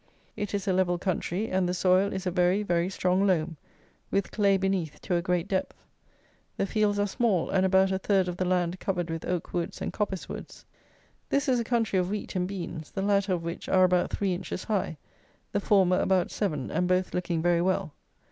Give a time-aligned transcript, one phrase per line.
[0.35, 3.55] It is a level country, and the soil is a very, very strong loam,
[4.09, 5.75] with clay beneath to a great depth.
[6.57, 9.79] The fields are small, and about a third of the land covered with oak woods
[9.79, 10.65] and coppice woods.
[11.29, 14.33] This is a country of wheat and beans; the latter of which are about three
[14.33, 14.97] inches high,
[15.51, 17.93] the former about seven, and both looking very well.